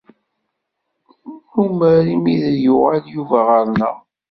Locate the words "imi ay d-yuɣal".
2.13-3.03